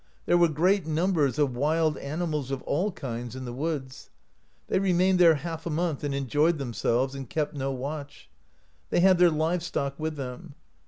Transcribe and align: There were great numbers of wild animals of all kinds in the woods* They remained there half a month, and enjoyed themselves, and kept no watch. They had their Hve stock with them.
There 0.25 0.35
were 0.39 0.47
great 0.47 0.87
numbers 0.87 1.37
of 1.37 1.55
wild 1.55 1.95
animals 1.97 2.49
of 2.49 2.63
all 2.63 2.91
kinds 2.91 3.35
in 3.35 3.45
the 3.45 3.53
woods* 3.53 4.09
They 4.67 4.79
remained 4.79 5.19
there 5.19 5.35
half 5.35 5.67
a 5.67 5.69
month, 5.69 6.03
and 6.03 6.15
enjoyed 6.15 6.57
themselves, 6.57 7.13
and 7.13 7.29
kept 7.29 7.53
no 7.53 7.71
watch. 7.71 8.27
They 8.89 9.01
had 9.01 9.19
their 9.19 9.29
Hve 9.29 9.61
stock 9.61 9.93
with 9.99 10.15
them. 10.15 10.55